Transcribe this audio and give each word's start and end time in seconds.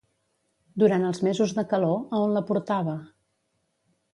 Durant 0.83 1.03
els 1.09 1.21
mesos 1.27 1.53
de 1.59 1.65
calor, 1.75 1.93
a 2.17 2.23
on 2.29 2.33
la 2.39 2.45
portava? 2.51 2.97